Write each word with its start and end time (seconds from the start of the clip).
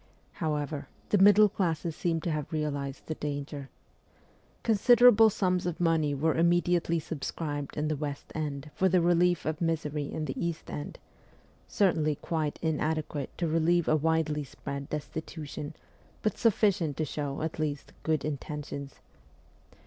However, 0.31 0.87
the 1.09 1.19
middle 1.19 1.47
classes 1.47 1.95
seemed 1.95 2.23
to 2.23 2.31
have 2.31 2.51
realized 2.51 3.05
the 3.05 3.13
danger. 3.13 3.69
Considerable 4.63 5.29
sums 5.29 5.67
of 5.67 5.79
money 5.79 6.15
were 6.15 6.33
immediately 6.33 6.97
subscribed 6.99 7.77
in 7.77 7.87
the 7.87 7.95
West 7.95 8.31
End 8.33 8.71
for 8.73 8.89
the 8.89 8.99
relief 8.99 9.45
of 9.45 9.61
misery 9.61 10.11
in 10.11 10.25
the 10.25 10.43
East 10.43 10.71
End 10.71 10.97
certainly 11.67 12.15
quite 12.15 12.57
inadequate 12.63 13.29
to 13.37 13.47
relieve 13.47 13.87
a 13.87 13.95
widely 13.95 14.43
spread 14.43 14.89
destitution, 14.89 15.75
but 16.23 16.35
sufficient 16.35 16.97
to 16.97 17.05
show, 17.05 17.43
at 17.43 17.59
least, 17.59 17.93
good 18.01 18.25
intentions. 18.25 19.01